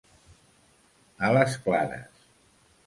[1.29, 2.21] A les clares.